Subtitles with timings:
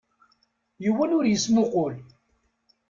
[0.83, 1.93] Yiwen ur yesmuqul.